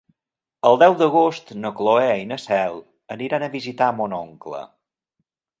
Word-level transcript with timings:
El 0.69 0.79
deu 0.83 0.95
d'agost 1.01 1.53
na 1.65 1.71
Cloè 1.81 2.07
i 2.23 2.25
na 2.31 2.39
Cel 2.45 2.81
aniran 3.17 3.49
a 3.49 3.53
visitar 3.59 3.93
mon 4.01 4.21
oncle. 4.25 4.67